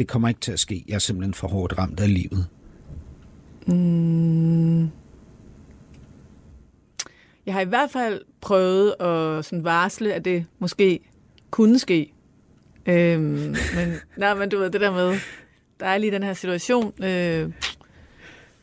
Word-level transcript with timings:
det 0.00 0.08
kommer 0.08 0.28
ikke 0.28 0.40
til 0.40 0.52
at 0.52 0.60
ske, 0.60 0.84
jeg 0.88 0.94
er 0.94 0.98
simpelthen 0.98 1.34
for 1.34 1.48
hårdt 1.48 1.78
ramt 1.78 2.00
af 2.00 2.14
livet? 2.14 2.46
Jeg 7.46 7.54
har 7.54 7.60
i 7.60 7.64
hvert 7.64 7.90
fald 7.90 8.20
prøvet 8.40 8.90
at 9.00 9.44
sådan 9.44 9.64
varsle, 9.64 10.14
at 10.14 10.24
det 10.24 10.46
måske 10.58 11.00
kunne 11.50 11.78
ske. 11.78 12.12
Øhm, 12.86 13.22
men, 13.76 13.94
nej, 14.16 14.34
men 14.34 14.48
du 14.48 14.58
ved, 14.58 14.70
det 14.70 14.80
der 14.80 14.90
med, 14.92 15.18
der 15.80 15.86
er 15.86 15.98
lige 15.98 16.10
den 16.10 16.22
her 16.22 16.34
situation. 16.34 16.92
Øh, 17.04 17.52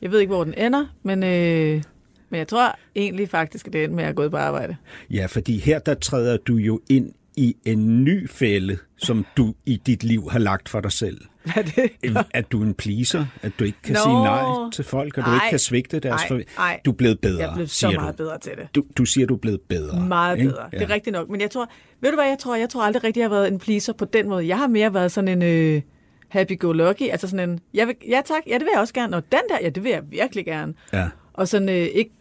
jeg 0.01 0.11
ved 0.11 0.19
ikke, 0.19 0.33
hvor 0.33 0.43
den 0.43 0.53
ender, 0.53 0.85
men, 1.03 1.23
øh, 1.23 1.83
men 2.29 2.37
jeg 2.37 2.47
tror 2.47 2.79
egentlig 2.95 3.29
faktisk, 3.29 3.67
at 3.67 3.73
det 3.73 3.83
ender 3.83 3.95
med, 3.95 4.03
at 4.03 4.15
gået 4.15 4.31
på 4.31 4.37
arbejde. 4.37 4.75
Ja, 5.09 5.25
fordi 5.25 5.57
her 5.57 5.79
der 5.79 5.93
træder 5.93 6.37
du 6.37 6.55
jo 6.55 6.81
ind 6.89 7.11
i 7.37 7.55
en 7.65 8.03
ny 8.03 8.29
fælde, 8.29 8.77
som 8.97 9.25
du 9.37 9.53
i 9.65 9.81
dit 9.85 10.03
liv 10.03 10.29
har 10.29 10.39
lagt 10.39 10.69
for 10.69 10.81
dig 10.81 10.91
selv. 10.91 11.21
Hvad 11.43 11.53
er 11.55 11.61
det? 11.61 12.25
At 12.31 12.51
du 12.51 12.61
er 12.61 12.65
en 12.65 12.73
pleaser, 12.73 13.25
at 13.41 13.51
du 13.59 13.63
ikke 13.63 13.77
kan 13.83 13.93
Nå. 13.93 13.99
sige 14.03 14.13
nej 14.23 14.43
til 14.73 14.83
folk, 14.85 15.17
og 15.17 15.25
du 15.25 15.29
Ej. 15.29 15.35
ikke 15.35 15.49
kan 15.49 15.59
svigte 15.59 15.99
deres 15.99 16.21
Ej, 16.21 16.43
ej. 16.57 16.79
Du 16.85 16.91
er 16.91 16.95
blevet 16.95 17.19
bedre, 17.19 17.41
Jeg 17.41 17.49
er 17.49 17.53
blevet 17.53 17.69
så 17.69 17.91
meget 17.91 18.17
du. 18.17 18.23
bedre 18.23 18.39
til 18.39 18.51
det. 18.57 18.67
Du, 18.75 18.83
du 18.97 19.05
siger, 19.05 19.27
du 19.27 19.33
er 19.33 19.37
blevet 19.39 19.61
bedre. 19.61 19.99
Meget 20.05 20.37
ikke? 20.37 20.49
bedre. 20.49 20.69
Det 20.71 20.81
er 20.81 20.89
rigtigt 20.89 21.13
nok. 21.13 21.29
Men 21.29 21.41
jeg 21.41 21.51
tror, 21.51 21.69
ved 22.01 22.09
du 22.09 22.15
hvad 22.15 22.25
jeg 22.27 22.37
tror? 22.39 22.55
Jeg 22.55 22.69
tror 22.69 22.81
aldrig 22.83 23.03
rigtig, 23.03 23.21
jeg 23.21 23.29
har 23.29 23.35
været 23.35 23.47
en 23.47 23.59
pleaser 23.59 23.93
på 23.93 24.05
den 24.05 24.29
måde. 24.29 24.47
Jeg 24.47 24.57
har 24.57 24.67
mere 24.67 24.93
været 24.93 25.11
sådan 25.11 25.27
en 25.27 25.41
øh, 25.75 25.81
happy-go-lucky. 26.27 27.09
Altså 27.11 27.27
sådan 27.27 27.49
en, 27.49 27.59
jeg 27.73 27.87
vil, 27.87 27.95
ja 28.09 28.21
tak, 28.25 28.41
ja 28.47 28.53
det 28.53 28.61
vil 28.61 28.69
jeg 28.73 28.81
også 28.81 28.93
gerne. 28.93 29.17
Og 29.17 29.23
den 29.31 29.41
der, 29.49 29.57
ja 29.61 29.69
det 29.69 29.83
vil 29.83 29.89
jeg 29.91 30.01
virkelig 30.09 30.45
gerne. 30.45 30.73
Ja. 30.93 31.07
Og 31.33 31.47
sådan 31.47 31.69
øh, 31.69 31.75
ikke, 31.75 32.11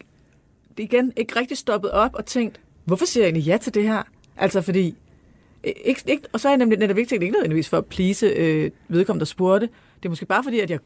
igen, 0.77 1.11
ikke 1.17 1.39
rigtig 1.39 1.57
stoppet 1.57 1.91
op 1.91 2.11
og 2.13 2.25
tænkt, 2.25 2.59
hvorfor 2.85 3.05
siger 3.05 3.23
jeg 3.23 3.27
egentlig 3.27 3.45
ja 3.47 3.57
til 3.57 3.73
det 3.73 3.83
her? 3.83 4.03
Altså 4.37 4.61
fordi, 4.61 4.95
ikke, 5.85 6.01
ikke, 6.07 6.23
og 6.33 6.39
så 6.39 6.47
er 6.47 6.51
jeg 6.51 6.57
nemlig 6.57 6.79
netop 6.79 6.97
ikke 6.97 7.09
tænkt, 7.09 7.23
ikke 7.23 7.33
nødvendigvis 7.33 7.69
for 7.69 7.77
at 7.77 7.85
please 7.85 8.27
øh, 8.27 8.71
vedkommende, 8.87 9.19
der 9.19 9.25
spurgte. 9.25 9.69
Det 9.99 10.05
er 10.05 10.09
måske 10.09 10.25
bare 10.25 10.43
fordi, 10.43 10.59
at 10.59 10.69
jeg 10.69 10.79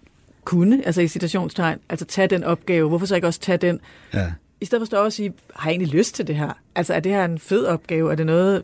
kunne, 0.45 0.81
altså 0.85 1.01
i 1.01 1.07
citationstegn, 1.07 1.77
altså 1.89 2.05
tage 2.05 2.27
den 2.27 2.43
opgave. 2.43 2.87
Hvorfor 2.89 3.05
så 3.05 3.15
ikke 3.15 3.27
også 3.27 3.39
tage 3.39 3.57
den? 3.57 3.79
ja. 4.13 4.31
I 4.61 4.65
stedet 4.65 4.79
for 4.79 4.83
at 4.83 4.87
stå 4.87 4.97
og 4.97 5.13
sige, 5.13 5.33
har 5.55 5.69
jeg 5.69 5.73
egentlig 5.73 5.95
lyst 5.97 6.15
til 6.15 6.27
det 6.27 6.35
her? 6.35 6.51
Altså, 6.75 6.93
er 6.93 6.99
det 6.99 7.11
her 7.11 7.25
en 7.25 7.39
fed 7.39 7.65
opgave? 7.65 8.11
Er 8.11 8.15
det 8.15 8.25
noget... 8.25 8.63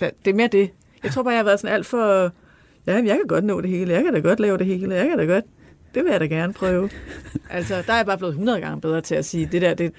der- 0.00 0.10
Det 0.24 0.30
er 0.30 0.34
mere 0.34 0.46
det. 0.52 0.70
Jeg 1.02 1.10
tror 1.10 1.22
bare, 1.22 1.32
jeg 1.32 1.38
har 1.38 1.44
været 1.44 1.60
sådan 1.60 1.74
alt 1.74 1.86
for... 1.86 2.22
Ja, 2.86 2.92
jeg 2.94 3.04
kan 3.06 3.26
godt 3.28 3.44
nå 3.44 3.60
det 3.60 3.70
hele. 3.70 3.92
Jeg 3.94 4.04
kan 4.04 4.12
da 4.14 4.18
godt 4.20 4.40
lave 4.40 4.58
det 4.58 4.66
hele. 4.66 4.94
Jeg 4.94 5.08
kan 5.08 5.18
da 5.18 5.24
godt... 5.24 5.44
Det 5.94 6.04
vil 6.04 6.10
jeg 6.10 6.20
da 6.20 6.26
gerne 6.26 6.52
prøve. 6.52 6.90
altså, 7.50 7.82
der 7.86 7.92
er 7.92 7.96
jeg 7.96 8.06
bare 8.06 8.18
blevet 8.18 8.32
100 8.32 8.60
gange 8.60 8.80
bedre 8.80 9.00
til 9.00 9.14
at 9.14 9.24
sige, 9.24 9.48
det 9.52 9.62
der, 9.62 9.74
det 9.74 9.92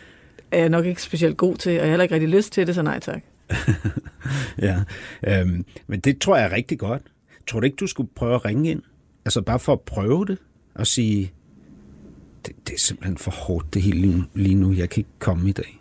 er 0.51 0.57
jeg 0.59 0.69
nok 0.69 0.85
ikke 0.85 1.01
specielt 1.01 1.37
god 1.37 1.55
til, 1.55 1.69
og 1.69 1.75
jeg 1.75 1.83
har 1.83 1.89
heller 1.89 2.03
ikke 2.03 2.15
rigtig 2.15 2.29
lyst 2.29 2.53
til 2.53 2.67
det, 2.67 2.75
så 2.75 2.81
nej 2.81 2.99
tak. 2.99 3.21
ja. 4.67 4.83
Øhm, 5.27 5.65
men 5.87 5.99
det 5.99 6.19
tror 6.21 6.35
jeg 6.37 6.45
er 6.45 6.51
rigtig 6.51 6.79
godt. 6.79 7.01
Tror 7.47 7.59
du 7.59 7.65
ikke, 7.65 7.75
du 7.75 7.87
skulle 7.87 8.09
prøve 8.15 8.35
at 8.35 8.45
ringe 8.45 8.69
ind? 8.71 8.81
Altså 9.25 9.41
bare 9.41 9.59
for 9.59 9.73
at 9.73 9.81
prøve 9.81 10.25
det, 10.25 10.37
og 10.75 10.87
sige, 10.87 11.31
det, 12.45 12.53
det 12.67 12.73
er 12.75 12.79
simpelthen 12.79 13.17
for 13.17 13.31
hårdt 13.31 13.73
det 13.73 13.81
hele 13.81 14.25
lige- 14.35 14.55
nu, 14.55 14.71
jeg 14.73 14.89
kan 14.89 14.99
ikke 14.99 15.09
komme 15.19 15.49
i 15.49 15.51
dag. 15.51 15.79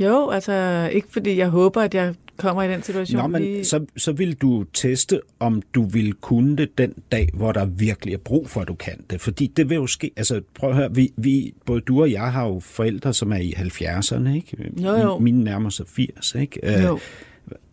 Jo, 0.00 0.30
altså, 0.30 0.88
ikke 0.92 1.08
fordi 1.12 1.36
jeg 1.36 1.48
håber, 1.48 1.80
at 1.82 1.94
jeg 1.94 2.14
kommer 2.40 2.62
i 2.62 2.68
den 2.72 2.82
situation. 2.82 3.22
Nå, 3.22 3.26
men 3.28 3.42
lige- 3.42 3.64
så, 3.64 3.84
så 3.96 4.12
vil 4.12 4.34
du 4.34 4.64
teste, 4.72 5.20
om 5.40 5.62
du 5.74 5.82
vil 5.84 6.12
kunne 6.12 6.56
det 6.56 6.78
den 6.78 6.94
dag, 7.12 7.28
hvor 7.34 7.52
der 7.52 7.64
virkelig 7.66 8.14
er 8.14 8.18
brug 8.18 8.50
for, 8.50 8.60
at 8.60 8.68
du 8.68 8.74
kan 8.74 9.04
det. 9.10 9.20
Fordi 9.20 9.46
det 9.56 9.68
vil 9.70 9.74
jo 9.74 9.86
ske, 9.86 10.10
altså 10.16 10.40
prøv 10.54 10.70
at 10.70 10.76
høre, 10.76 10.94
vi, 10.94 11.12
vi, 11.16 11.54
både 11.66 11.80
du 11.80 12.00
og 12.00 12.10
jeg 12.12 12.32
har 12.32 12.46
jo 12.46 12.60
forældre, 12.60 13.14
som 13.14 13.32
er 13.32 13.36
i 13.36 13.54
70'erne, 13.56 14.34
ikke? 14.34 14.56
Jo, 14.82 14.90
jo. 14.96 15.18
Min- 15.18 15.24
Mine 15.34 15.44
nærmer 15.44 15.70
sig 15.70 15.86
80, 15.88 16.34
ikke? 16.34 16.60
Øh, 16.78 16.84
Jo. 16.84 16.98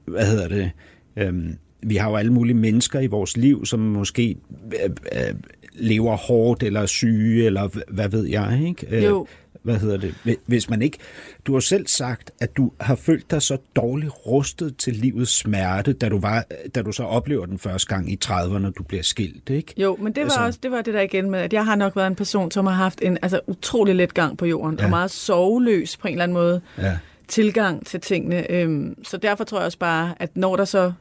hvad 0.06 0.26
hedder 0.32 0.48
det? 0.48 0.72
Øhm, 1.18 1.54
vi 1.84 1.96
har 1.96 2.10
jo 2.10 2.16
alle 2.16 2.34
mulige 2.34 2.56
mennesker 2.58 3.00
i 3.00 3.08
vores 3.08 3.38
liv, 3.38 3.66
som 3.66 3.80
måske 3.80 4.36
øh, 4.84 4.90
øh, 5.12 5.36
lever 5.74 6.16
hårdt 6.16 6.64
eller 6.64 6.82
er 6.82 6.86
syge, 6.86 7.46
eller 7.46 7.70
hvad 7.94 8.10
ved 8.10 8.26
jeg, 8.26 8.62
ikke? 8.68 8.88
Øh, 8.98 9.04
Jo. 9.04 9.28
Hvad 9.68 9.78
hedder 9.80 9.98
det? 9.98 10.16
Hvi- 10.26 10.40
Hvis 10.46 10.70
man 10.70 10.82
ikke... 10.82 10.98
Du 11.46 11.54
har 11.54 11.60
selv 11.60 11.88
sagt, 11.88 12.32
at 12.40 12.58
du 12.58 12.72
har 12.82 12.96
følt 12.96 13.32
dig 13.32 13.42
så 13.42 13.58
dårligt 13.76 14.12
rustet 14.26 14.78
til 14.78 14.94
livets 14.94 15.32
smerte, 15.32 15.94
da 15.94 16.10
du, 16.10 16.20
var, 16.20 16.46
da 16.76 16.82
du 16.82 16.92
så 16.92 17.04
oplever 17.04 17.46
den 17.46 17.60
første 17.60 17.88
gang 17.88 18.12
i 18.12 18.20
30'erne, 18.26 18.58
når 18.58 18.70
du 18.70 18.84
bliver 18.84 19.04
skilt, 19.04 19.50
ikke? 19.50 19.74
Jo, 19.78 19.96
men 19.96 20.14
det 20.14 20.18
var 20.22 20.24
Altså- 20.24 20.42
også 20.46 20.60
det 20.64 20.72
var 20.72 20.82
det 20.82 20.94
der 20.94 21.02
igen 21.02 21.32
med, 21.32 21.40
at 21.40 21.54
jeg 21.54 21.66
har 21.66 21.76
nok 21.76 21.96
været 21.96 22.08
en 22.08 22.16
person, 22.16 22.52
som 22.52 22.66
har 22.66 22.74
haft 22.74 23.00
en 23.02 23.18
altså, 23.22 23.40
utrolig 23.48 23.96
let 23.96 24.14
gang 24.14 24.38
på 24.38 24.46
jorden, 24.46 24.78
Ja. 24.80 24.84
og 24.84 24.90
meget 24.90 25.12
sorgløs 25.12 25.98
på 25.98 26.08
en 26.08 26.12
eller 26.14 26.24
anden 26.24 26.34
måde 26.34 26.62
Ja. 26.78 26.98
tilgang 27.28 27.86
til 27.86 28.00
tingene. 28.02 28.52
Øhm, 28.52 28.96
så 29.04 29.18
derfor 29.18 29.44
tror 29.44 29.58
jeg 29.58 29.66
også 29.66 29.80
bare, 29.80 30.14
at 30.20 30.38
når 30.38 30.56
der 30.56 30.66
så, 30.66 30.92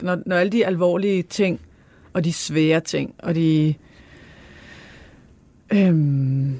når, 0.00 0.18
når 0.26 0.36
alle 0.36 0.52
de 0.52 0.66
alvorlige 0.66 1.22
ting, 1.22 1.60
og 2.12 2.24
de 2.24 2.32
svære 2.32 2.80
ting, 2.80 3.14
og 3.18 3.34
de, 3.34 3.74
øhm, 5.72 6.56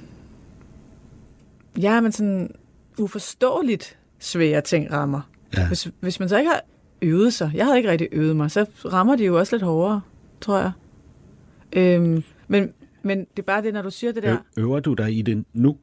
ja, 1.80 2.00
men 2.00 2.12
sådan 2.12 2.54
uforståeligt 2.98 3.98
svære 4.18 4.60
ting 4.60 4.92
rammer. 4.92 5.20
Ja. 5.56 5.66
Hvis, 5.68 5.88
hvis 6.00 6.20
man 6.20 6.28
så 6.28 6.38
ikke 6.38 6.50
har 6.50 6.60
øvet 7.02 7.34
sig, 7.34 7.50
jeg 7.54 7.64
havde 7.64 7.76
ikke 7.76 7.90
rigtig 7.90 8.08
øvet 8.12 8.36
mig, 8.36 8.50
så 8.50 8.66
rammer 8.84 9.16
de 9.16 9.24
jo 9.24 9.38
også 9.38 9.56
lidt 9.56 9.62
hårdere, 9.62 10.00
tror 10.40 10.58
jeg. 10.58 10.72
Øhm, 11.72 12.22
men, 12.48 12.72
men 13.02 13.18
det 13.18 13.38
er 13.38 13.42
bare 13.42 13.62
det, 13.62 13.74
når 13.74 13.82
du 13.82 13.90
siger 13.90 14.12
det 14.12 14.22
der, 14.22 14.36
øver 14.56 14.80
du 14.80 14.94
dig 14.94 15.18
i 15.18 15.22
det 15.22 15.44
nu? 15.52 15.76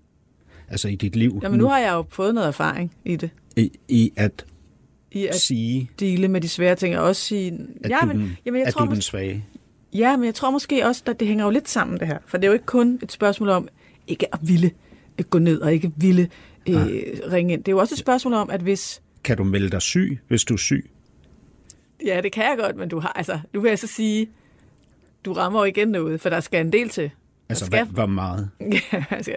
Altså 0.67 0.87
i 0.87 0.95
dit 0.95 1.15
liv 1.15 1.39
jamen 1.43 1.59
nu 1.59 1.67
har 1.67 1.79
jeg 1.79 1.93
jo 1.93 2.05
fået 2.09 2.35
noget 2.35 2.47
erfaring 2.47 2.95
i 3.05 3.15
det. 3.15 3.29
I, 3.55 3.71
I 3.87 4.11
at, 4.15 4.45
I 5.11 5.27
at 5.27 5.35
sige, 5.35 5.91
dele 5.99 6.27
med 6.27 6.41
de 6.41 6.49
svære 6.49 6.75
ting, 6.75 6.97
og 6.97 7.03
også 7.03 7.21
sige... 7.21 7.67
at 7.83 7.89
ja, 7.91 7.97
du, 8.01 8.07
men, 8.07 8.17
den, 8.19 8.37
jamen, 8.45 8.59
jeg 8.59 8.67
at 8.67 8.73
tror, 8.73 8.85
du 8.85 8.89
er 8.89 8.93
den 8.93 9.01
svage. 9.01 9.45
ja, 9.93 10.17
men 10.17 10.25
jeg 10.25 10.35
tror 10.35 10.49
måske 10.51 10.85
også, 10.85 11.03
at 11.05 11.19
det 11.19 11.27
hænger 11.27 11.45
jo 11.45 11.51
lidt 11.51 11.69
sammen, 11.69 11.99
det 11.99 12.07
her. 12.07 12.17
For 12.25 12.37
det 12.37 12.43
er 12.43 12.47
jo 12.47 12.53
ikke 12.53 12.65
kun 12.65 12.99
et 13.03 13.11
spørgsmål 13.11 13.49
om 13.49 13.67
ikke 14.07 14.33
at 14.33 14.39
ville 14.41 14.71
gå 15.23 15.39
ned, 15.39 15.61
og 15.61 15.73
ikke 15.73 15.91
ville 15.97 16.29
øh, 16.69 16.75
ringe 17.31 17.53
ind. 17.53 17.63
Det 17.63 17.67
er 17.67 17.75
jo 17.75 17.79
også 17.79 17.95
et 17.95 17.99
spørgsmål 17.99 18.33
om, 18.33 18.49
at 18.49 18.61
hvis... 18.61 19.01
Kan 19.23 19.37
du 19.37 19.43
melde 19.43 19.69
dig 19.69 19.81
syg, 19.81 20.19
hvis 20.27 20.43
du 20.43 20.53
er 20.53 20.57
syg? 20.57 20.89
Ja, 22.05 22.21
det 22.23 22.31
kan 22.31 22.43
jeg 22.43 22.57
godt, 22.59 22.75
men 22.75 22.89
du 22.89 22.99
har... 22.99 23.13
Altså, 23.15 23.39
nu 23.53 23.61
vil 23.61 23.69
jeg 23.69 23.79
så 23.79 23.87
sige, 23.87 24.29
du 25.25 25.33
rammer 25.33 25.59
jo 25.59 25.65
igen 25.65 25.87
noget, 25.87 26.21
for 26.21 26.29
der 26.29 26.39
skal 26.39 26.65
en 26.65 26.71
del 26.73 26.89
til. 26.89 27.11
Altså, 27.49 27.65
skal- 27.65 27.85
hvor 27.85 28.05
meget? 28.05 28.49
Ja, 28.93 29.03
altså, 29.09 29.31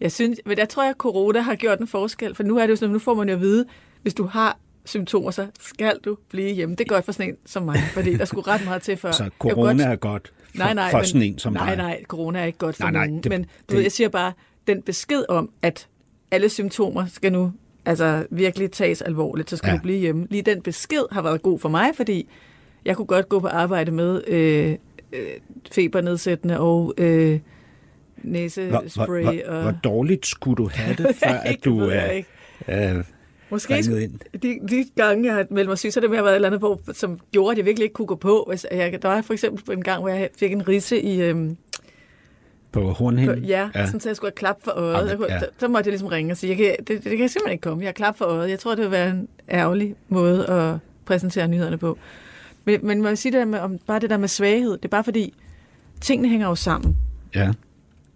jeg 0.00 0.12
synes, 0.12 0.40
men 0.46 0.58
jeg 0.58 0.68
tror, 0.68 0.82
at 0.90 0.94
corona 0.96 1.40
har 1.40 1.54
gjort 1.54 1.78
en 1.78 1.86
forskel, 1.86 2.34
for 2.34 2.42
nu 2.42 2.56
er 2.56 2.62
det 2.62 2.70
jo 2.70 2.76
sådan, 2.76 2.92
nu 2.92 2.98
får 2.98 3.14
man 3.14 3.28
jo 3.28 3.34
at 3.34 3.40
vide, 3.40 3.64
hvis 4.02 4.14
du 4.14 4.24
har 4.26 4.58
symptomer, 4.84 5.30
så 5.30 5.46
skal 5.60 5.98
du 6.04 6.16
blive 6.30 6.54
hjemme. 6.54 6.74
Det 6.76 6.84
er 6.84 6.88
godt 6.88 7.04
for 7.04 7.12
sådan 7.12 7.30
en 7.30 7.36
som 7.46 7.62
mig, 7.62 7.78
fordi 7.92 8.16
der 8.16 8.24
skulle 8.24 8.46
ret 8.48 8.64
meget 8.64 8.82
til 8.82 8.96
før. 8.96 9.10
Så 9.12 9.22
Jeg 9.22 9.32
corona 9.38 9.72
godt- 9.72 9.80
er 9.80 9.96
godt 9.96 10.32
for, 10.50 10.58
nej, 10.58 10.74
nej, 10.74 10.90
for 10.90 10.98
men, 10.98 11.06
sådan 11.06 11.22
en 11.22 11.38
som 11.38 11.52
nej, 11.52 11.66
dig. 11.66 11.76
Nej, 11.76 12.02
corona 12.04 12.40
er 12.40 12.44
ikke 12.44 12.58
godt 12.58 12.76
for 12.76 12.82
Nej, 12.82 12.90
nej, 12.92 13.06
nogen. 13.06 13.22
det- 13.22 13.30
men 13.30 13.42
du 13.42 13.48
det- 13.68 13.76
ved, 13.76 13.82
jeg 13.82 13.92
siger 13.92 14.08
bare, 14.08 14.32
den 14.66 14.82
besked 14.82 15.24
om, 15.28 15.50
at 15.62 15.88
alle 16.30 16.48
symptomer 16.48 17.06
skal 17.06 17.32
nu 17.32 17.52
altså, 17.84 18.26
virkelig 18.30 18.70
tages 18.72 19.02
alvorligt, 19.02 19.50
så 19.50 19.56
skal 19.56 19.68
Ja. 19.70 19.76
du 19.76 19.82
blive 19.82 19.98
hjemme. 19.98 20.26
Lige 20.30 20.42
den 20.42 20.62
besked 20.62 21.02
har 21.12 21.22
været 21.22 21.42
god 21.42 21.58
for 21.58 21.68
mig, 21.68 21.90
fordi 21.96 22.28
jeg 22.84 22.96
kunne 22.96 23.06
godt 23.06 23.28
gå 23.28 23.40
på 23.40 23.46
arbejde 23.46 23.90
med 23.90 24.22
øh, 24.26 24.76
øh, 25.12 25.26
febernedsættende 25.72 26.60
og 26.60 26.94
øh, 26.98 27.40
Hvor, 28.16 28.30
næsespray. 28.30 29.22
hvor, 29.22 29.32
hvor, 29.32 29.54
og... 29.56 29.62
hvor 29.62 29.74
dårligt 29.84 30.26
skulle 30.26 30.56
du 30.56 30.70
have 30.74 30.94
det, 30.96 31.16
før 31.24 31.28
at 31.32 31.56
du 31.64 31.78
er 31.80 32.10
ikke. 32.10 32.28
øh, 32.68 33.04
Måske 33.50 33.78
ind? 33.78 34.18
de, 34.42 34.58
de 34.68 34.84
gange, 34.96 35.26
jeg 35.26 35.34
har 35.34 35.46
meldt 35.50 35.68
mig 35.68 35.78
syg, 35.78 35.92
så 35.92 36.00
det 36.00 36.10
med 36.10 36.18
at 36.18 36.24
have 36.24 36.24
været 36.24 36.32
et 36.32 36.36
eller 36.36 36.48
andet 36.48 36.60
på, 36.60 36.80
som 36.92 37.20
gjorde, 37.32 37.52
at 37.52 37.58
jeg 37.58 37.64
virkelig 37.66 37.84
ikke 37.84 37.92
kunne 37.94 38.06
gå 38.06 38.14
på. 38.14 38.52
Jeg, 38.70 39.02
der 39.02 39.08
var 39.08 39.22
for 39.22 39.32
eksempel 39.32 39.74
en 39.76 39.82
gang, 39.84 40.00
hvor 40.00 40.08
jeg 40.08 40.28
fik 40.38 40.52
en 40.52 40.68
rise 40.68 41.00
i... 41.02 41.22
Øhm, 41.22 41.56
På 42.74 42.80
på, 42.80 42.92
hornhinden? 42.92 43.44
ja, 43.44 43.70
ja, 43.74 43.86
sådan 43.86 44.00
så 44.00 44.08
jeg 44.08 44.16
skulle 44.16 44.30
have 44.30 44.36
klap 44.36 44.56
for 44.64 44.70
øjet. 44.70 44.94
Jamen, 44.94 45.08
Jeg 45.08 45.16
kunne, 45.16 45.32
ja. 45.32 45.40
så, 45.40 45.48
så 45.58 45.68
måtte 45.68 45.88
jeg 45.88 45.92
ligesom 45.92 46.08
ringe 46.08 46.32
og 46.32 46.36
sige, 46.36 46.50
jeg 46.50 46.56
kan, 46.56 46.76
det, 46.78 46.88
det, 46.88 47.02
kan 47.02 47.20
jeg 47.20 47.30
simpelthen 47.30 47.52
ikke 47.52 47.62
komme. 47.62 47.82
Jeg 47.82 47.88
har 47.88 47.92
klap 47.92 48.18
for 48.18 48.24
øjet. 48.24 48.50
Jeg 48.50 48.58
tror, 48.58 48.74
det 48.74 48.84
vil 48.84 48.90
være 48.90 49.10
en 49.10 49.28
ærgerlig 49.50 49.94
måde 50.08 50.46
at 50.46 50.76
præsentere 51.04 51.48
nyhederne 51.48 51.78
på. 51.78 51.98
Men, 52.64 52.86
men 52.86 53.02
må 53.02 53.08
jeg 53.08 53.18
sige 53.18 53.32
det 53.32 53.38
der 53.38 53.44
med, 53.44 53.58
om, 53.58 53.78
bare 53.86 53.98
det 53.98 54.10
der 54.10 54.16
med 54.16 54.28
svaghed, 54.28 54.72
det 54.72 54.84
er 54.84 54.88
bare 54.88 55.04
fordi, 55.04 55.34
tingene 56.00 56.28
hænger 56.28 56.48
jo 56.48 56.54
sammen. 56.54 56.96
Ja. 57.34 57.52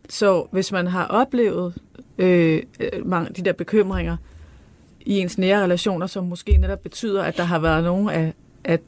Så 0.09 0.47
hvis 0.51 0.73
man 0.73 0.87
har 0.87 1.05
oplevet 1.07 1.75
øh, 2.19 2.63
øh, 2.81 3.07
mange, 3.07 3.31
de 3.33 3.43
der 3.43 3.53
bekymringer 3.53 4.17
i 5.01 5.19
ens 5.19 5.39
nære 5.39 5.63
relationer, 5.63 6.07
som 6.07 6.25
måske 6.25 6.57
netop 6.57 6.83
betyder, 6.83 7.23
at 7.23 7.37
der 7.37 7.43
har 7.45 7.59
været 7.59 7.85
nogle 7.85 8.13
af, 8.13 8.35
af 8.65 8.79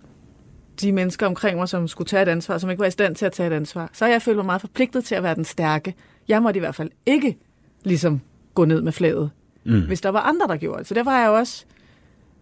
de 0.86 0.92
mennesker 0.92 1.26
omkring 1.26 1.58
mig, 1.58 1.68
som 1.68 1.88
skulle 1.88 2.08
tage 2.08 2.22
et 2.22 2.28
ansvar, 2.28 2.58
som 2.58 2.70
ikke 2.70 2.80
var 2.80 2.86
i 2.86 2.90
stand 2.90 3.16
til 3.16 3.26
at 3.26 3.32
tage 3.32 3.46
et 3.46 3.52
ansvar, 3.52 3.90
så 3.92 4.04
har 4.04 4.12
jeg 4.12 4.22
følt 4.22 4.36
mig 4.36 4.46
meget 4.46 4.60
forpligtet 4.60 5.04
til 5.04 5.14
at 5.14 5.22
være 5.22 5.34
den 5.34 5.44
stærke. 5.44 5.94
Jeg 6.28 6.42
måtte 6.42 6.58
i 6.58 6.60
hvert 6.60 6.74
fald 6.74 6.90
ikke 7.06 7.38
ligesom 7.84 8.20
gå 8.54 8.64
ned 8.64 8.82
med 8.82 8.92
flaget, 8.92 9.30
mm. 9.64 9.86
hvis 9.86 10.00
der 10.00 10.08
var 10.08 10.20
andre, 10.20 10.46
der 10.46 10.56
gjorde 10.56 10.78
det. 10.78 10.86
Så 10.86 10.94
derfor 10.94 11.10
har 11.10 11.20
jeg 11.20 11.30
også 11.30 11.64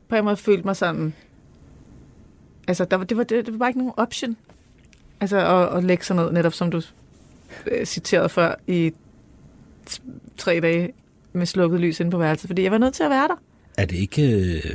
på 0.09 0.17
en 0.17 0.25
måde 0.25 0.37
følt 0.37 0.65
mig 0.65 0.77
sådan... 0.77 1.15
Altså, 2.69 2.85
der 2.85 2.97
var, 2.97 3.05
det, 3.05 3.17
var, 3.17 3.25
det, 3.25 3.47
det 3.47 3.53
var 3.53 3.59
bare 3.59 3.69
ikke 3.69 3.79
nogen 3.79 3.93
option. 3.97 4.37
Altså, 5.21 5.39
at, 5.39 5.77
at 5.77 5.85
lægge 5.85 6.05
sådan 6.05 6.17
noget, 6.17 6.35
netop 6.35 6.53
som 6.53 6.71
du 6.71 6.83
øh, 7.67 7.85
citerede 7.87 8.29
før, 8.29 8.55
i 8.67 8.93
tre 10.37 10.61
dage 10.61 10.93
med 11.33 11.47
slukket 11.47 11.81
lys 11.81 12.01
inde 12.01 12.11
på 12.11 12.19
værelset, 12.19 12.49
fordi 12.49 12.63
jeg 12.63 12.73
var 12.73 12.79
nødt 12.79 12.95
til 12.95 13.03
at 13.03 13.11
være 13.11 13.29
der. 13.29 13.37
Er 13.79 13.85
det 13.85 13.97
ikke 13.97 14.33
øh, 14.33 14.75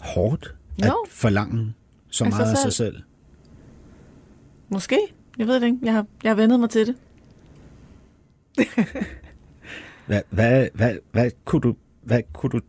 hårdt 0.00 0.54
at 0.82 0.92
forlange 1.08 1.74
så 2.10 2.24
Af 2.24 2.32
sig 2.32 2.38
meget 2.40 2.50
af 2.50 2.56
sig 2.56 2.72
selv. 2.72 2.94
selv? 2.94 3.02
Måske. 4.68 4.98
Jeg 5.38 5.46
ved 5.46 5.54
det 5.60 5.66
ikke. 5.66 5.78
Jeg 5.82 5.92
har, 5.92 6.06
jeg 6.22 6.30
har 6.30 6.36
vendet 6.36 6.60
mig 6.60 6.70
til 6.70 6.86
det. 6.86 6.96
Hvad, 10.06 10.22
hvad, 10.30 10.68
hvad, 10.74 10.94
hvad, 11.12 11.30
kunne 11.44 11.60
du, 11.60 11.74
hvad 12.02 12.22
kunne 12.32 12.50
du 12.50 12.60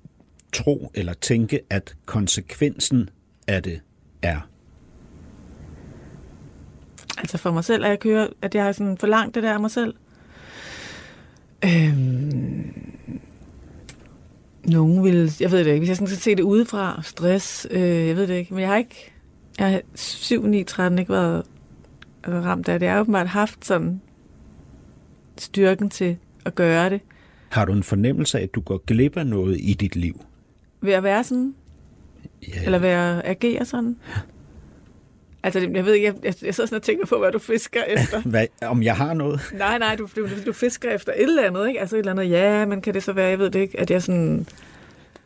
tro 0.53 0.91
eller 0.93 1.13
tænke, 1.13 1.59
at 1.69 1.95
konsekvensen 2.05 3.09
af 3.47 3.63
det 3.63 3.81
er? 4.21 4.39
Altså 7.17 7.38
for 7.38 7.51
mig 7.51 7.63
selv, 7.63 7.83
at 7.83 7.89
jeg 7.89 7.99
kører, 7.99 8.27
at 8.41 8.55
jeg 8.55 8.63
har 8.63 8.71
sådan 8.71 8.97
forlangt 8.97 9.35
det 9.35 9.43
der 9.43 9.53
af 9.53 9.59
mig 9.59 9.71
selv. 9.71 9.93
Øhm, 11.65 12.91
nogen 14.65 15.03
vil, 15.03 15.33
jeg 15.39 15.51
ved 15.51 15.59
det 15.59 15.67
ikke, 15.67 15.79
hvis 15.79 15.89
jeg 15.89 15.95
sådan 15.97 16.07
skal 16.07 16.21
se 16.21 16.35
det 16.35 16.43
udefra, 16.43 17.01
stress, 17.03 17.67
øh, 17.71 18.07
jeg 18.07 18.15
ved 18.15 18.27
det 18.27 18.35
ikke, 18.35 18.53
men 18.53 18.61
jeg 18.61 18.69
har 18.69 18.77
ikke, 18.77 19.13
jeg 19.62 19.72
har 19.72 19.81
7, 19.96 20.46
9, 20.46 20.63
13 20.63 21.00
ikke 21.00 21.12
været 21.12 21.44
ramt 22.28 22.69
af 22.69 22.80
det. 22.80 22.86
Jeg 22.86 22.94
har 22.94 23.02
åbenbart 23.02 23.28
haft 23.28 23.66
sådan 23.66 24.02
styrken 25.38 25.90
til 25.90 26.18
at 26.46 26.56
gøre 26.56 26.90
det. 26.90 27.02
Har 27.50 27.66
du 27.66 27.74
en 27.74 27.84
fornemmelse 27.84 28.40
af, 28.40 28.44
at 28.44 28.56
du 28.56 28.62
går 28.62 28.78
glip 28.78 29.18
af 29.18 29.28
noget 29.28 29.58
i 29.60 29.74
dit 29.74 29.96
liv? 29.96 30.25
Ved 30.81 30.94
at 30.94 31.04
være 31.04 31.24
sådan, 31.24 31.54
Ja, 32.48 32.63
eller 32.66 32.80
ved 32.80 32.90
at 32.90 33.22
agere 33.25 33.66
sådan. 33.66 33.96
Altså, 35.44 35.60
jeg 35.74 35.86
ved 35.86 35.94
ikke, 35.94 36.08
jeg, 36.08 36.16
jeg, 36.24 36.34
jeg 36.44 36.56
sidder 36.56 36.68
sådan 36.68 36.75
og 36.75 36.81
tænker 36.81 37.06
på, 37.06 37.19
hvad 37.19 37.31
du 37.31 37.40
fisker 37.40 37.84
efter. 37.84 38.22
hvad, 38.30 38.48
om 38.62 38.84
jeg 38.84 38.96
har 38.96 39.13
noget? 39.13 39.40
Nej, 39.54 39.78
nej, 39.78 39.96
du, 39.96 40.08
du, 40.16 40.28
du 40.46 40.54
fisker 40.54 40.92
efter 40.92 41.12
et 41.12 41.22
eller 41.22 41.48
andet, 41.48 41.68
ikke? 41.68 41.80
Altså 41.80 41.96
et 41.96 42.00
eller 42.00 42.12
andet, 42.12 42.30
ja, 42.30 42.66
men 42.66 42.81
kan 42.81 42.94
det 42.94 43.04
så 43.04 43.13
være, 43.13 43.30
jeg 43.30 43.40
ved 43.40 43.50
det 43.50 43.60
ikke, 43.60 43.80
at 43.80 43.92
jeg 43.92 44.04
sådan, 44.04 44.48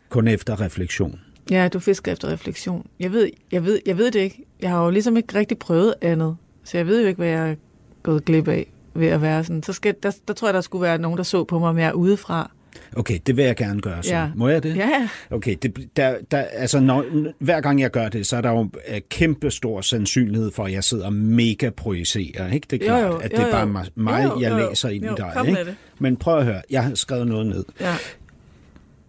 Kun 0.10 0.28
efter 0.28 0.62
refleksion. 0.62 1.20
Ja, 1.52 1.68
du 1.68 1.80
fisker 1.80 2.12
efter 2.12 2.28
refleksion. 2.32 2.86
Jeg 3.00 3.12
ved, 3.12 3.30
jeg 3.52 3.66
ved, 3.66 3.80
jeg 3.86 3.98
ved 3.98 4.12
det 4.12 4.20
ikke. 4.20 4.46
Jeg 4.62 4.70
har 4.70 4.84
jo 4.84 4.90
ligesom 4.90 5.18
ikke 5.18 5.36
rigtig 5.40 5.58
prøvet 5.58 5.94
andet, 6.02 6.38
så 6.64 6.78
jeg 6.78 6.88
ved 6.88 7.02
jo 7.02 7.08
ikke, 7.08 7.18
hvad 7.18 7.28
jeg 7.28 7.50
er 7.52 7.56
gået 8.04 8.26
glip 8.26 8.48
af 8.48 8.72
ved 8.94 9.08
at 9.08 9.22
være 9.22 9.44
sådan. 9.44 9.64
Så 9.64 9.74
skal, 9.74 9.96
der, 10.04 10.12
der 10.28 10.34
tror 10.34 10.48
jeg, 10.48 10.54
der 10.54 10.62
skulle 10.62 10.82
være 10.82 10.98
nogen, 10.98 11.18
der 11.18 11.24
så 11.24 11.44
på 11.44 11.60
mig 11.60 11.76
mere 11.76 11.96
udefra. 11.96 12.52
Okay, 12.96 13.20
det 13.28 13.38
vil 13.38 13.46
jeg 13.46 13.56
gerne 13.56 13.82
gøre 13.82 14.04
så. 14.04 14.16
Ja. 14.16 14.30
Må 14.36 14.48
jeg 14.48 14.64
det? 14.64 14.76
Ja. 14.76 15.10
Okay, 15.32 15.56
det, 15.62 15.90
der, 15.98 16.16
der, 16.32 16.38
altså 16.38 16.80
når, 16.80 17.06
hver 17.40 17.62
gang 17.62 17.82
jeg 17.82 17.92
gør 17.92 18.10
det, 18.10 18.28
så 18.28 18.38
er 18.38 18.42
der 18.42 18.50
jo 18.52 18.70
øh, 18.88 19.02
kæmpe 19.10 19.52
stor 19.52 19.82
sandsynlighed 19.82 20.52
for, 20.52 20.66
at 20.66 20.72
jeg 20.72 20.84
sidder 20.84 21.10
mega 21.10 21.70
projicerer. 21.70 22.52
Ikke? 22.52 22.68
Det 22.70 22.82
er 22.82 22.86
klart, 22.88 23.04
jo, 23.12 23.18
at 23.18 23.34
jo, 23.34 23.38
det 23.38 23.46
er 23.48 23.52
bare 23.52 23.62
jo. 23.62 23.68
mig, 23.68 23.86
mig 23.96 24.24
Jo, 24.24 24.30
jo, 24.34 24.40
jeg 24.42 24.52
jo, 24.52 24.70
læser 24.70 24.90
ind 24.90 25.06
Jo, 25.06 25.14
i 25.14 25.16
dig. 25.18 25.32
kom 25.36 25.48
Ikke? 25.48 25.66
det. 25.66 25.76
Men 26.00 26.18
prøv 26.18 26.38
at 26.38 26.46
høre, 26.46 26.62
jeg 26.70 26.84
har 26.84 26.96
skrevet 26.96 27.28
noget 27.28 27.48
ned. 27.48 27.64
ja. 27.80 27.94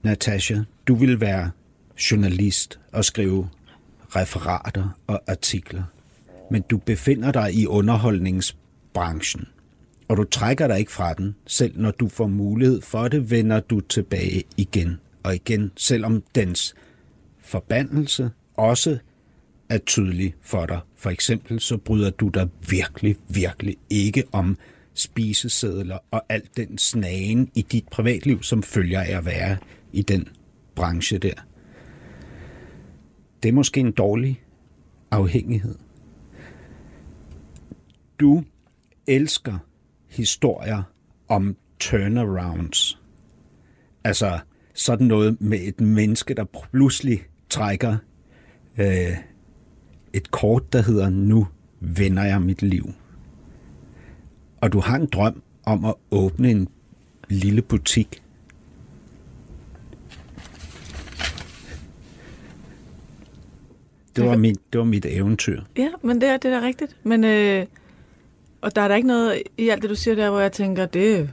Natasha, 0.03 0.57
du 0.89 0.95
vil 0.95 1.21
være 1.21 1.51
journalist 2.11 2.79
og 2.93 3.05
skrive 3.05 3.49
referater 4.17 4.89
og 5.07 5.23
artikler, 5.27 5.83
men 6.51 6.63
du 6.63 6.79
befinder 6.79 7.33
dig 7.33 7.55
i 7.55 7.67
underholdningsbranchen, 7.67 9.49
og 10.09 10.17
du 10.17 10.25
trækker 10.25 10.67
dig 10.67 10.79
ikke 10.79 10.93
fra 10.93 11.15
den, 11.15 11.35
selv 11.47 11.81
når 11.81 11.91
du 11.91 12.09
får 12.09 12.27
mulighed 12.27 12.83
for 12.83 13.09
det, 13.09 13.31
vender 13.31 13.61
du 13.61 13.81
tilbage 13.81 14.45
igen 14.57 15.01
og 15.23 15.35
igen, 15.35 15.73
selvom 15.77 16.23
dens 16.35 16.75
forbandelse 17.41 18.31
også 18.55 18.99
er 19.69 19.79
tydelig 19.79 20.35
for 20.43 20.67
dig. 20.67 20.81
For 20.97 21.11
eksempel 21.11 21.61
så 21.61 21.77
bryder 21.77 22.11
du 22.11 22.29
dig 22.29 22.49
virkelig, 22.69 23.17
virkelig 23.29 23.77
ikke 23.91 24.25
om 24.33 24.59
spisesedler 24.95 25.99
og 26.11 26.23
alt 26.29 26.57
den 26.57 26.79
snagen 26.79 27.51
i 27.55 27.63
dit 27.63 27.89
privatliv, 27.89 28.43
som 28.43 28.63
følger 28.63 29.01
af 29.01 29.17
at 29.17 29.25
være 29.25 29.57
i 29.93 30.03
den 30.03 30.29
branche 30.75 31.19
der. 31.19 31.35
Det 33.43 33.49
er 33.49 33.53
måske 33.53 33.81
en 33.81 33.93
dårlig 33.93 34.43
afhængighed. 35.11 35.75
Du 38.21 38.45
elsker 39.07 39.59
historier 40.09 40.83
om 41.29 41.57
turnarounds. 41.79 43.01
Altså 44.05 44.39
sådan 44.75 45.07
noget 45.07 45.41
med 45.41 45.59
et 45.63 45.81
menneske, 45.81 46.35
der 46.35 46.45
pludselig 46.45 47.23
trækker 47.49 47.97
øh, 48.79 49.17
et 50.13 50.31
kort, 50.31 50.73
der 50.73 50.83
hedder 50.83 51.09
Nu 51.09 51.47
vender 51.81 52.25
jeg 52.25 52.43
mit 52.43 52.63
liv. 52.63 52.93
Og 54.61 54.73
du 54.73 54.81
har 54.81 54.97
en 54.97 55.07
drøm 55.07 55.43
om 55.65 55.85
at 55.85 55.95
åbne 56.11 56.51
en 56.51 56.69
lille 57.29 57.63
butik. 57.63 58.23
Det 64.17 64.25
var, 64.25 64.37
mit, 64.37 64.57
det 64.73 64.79
var 64.79 64.85
mit 64.85 65.07
eventyr. 65.09 65.61
Ja, 65.77 65.89
men 66.03 66.21
det 66.21 66.29
er, 66.29 66.37
det 66.37 66.53
er 66.53 66.61
da 66.61 66.67
rigtigt. 66.67 66.97
Men, 67.03 67.25
øh, 67.25 67.67
og 68.61 68.77
der 68.77 68.83
er 68.83 68.89
der 68.89 68.95
ikke 68.95 69.09
noget 69.09 69.43
i 69.59 69.69
alt 69.69 69.83
det, 69.83 69.91
du 69.91 69.95
siger 69.95 70.15
der, 70.15 70.31
hvor 70.31 70.41
jeg 70.41 70.53
tænker, 70.53 70.87
det 70.87 71.31